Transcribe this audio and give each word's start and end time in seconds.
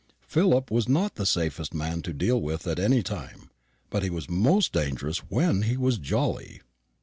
Philip 0.25 0.71
was 0.71 0.89
not 0.89 1.13
the 1.13 1.27
safest 1.27 1.75
man 1.75 2.01
to 2.01 2.11
deal 2.11 2.41
with 2.41 2.65
at 2.65 2.79
any 2.79 3.03
time; 3.03 3.51
but 3.91 4.01
he 4.01 4.09
was 4.09 4.27
most 4.27 4.73
dangerous 4.73 5.19
when 5.29 5.61
he 5.61 5.77
was 5.77 5.99
"jolly." 5.99 6.61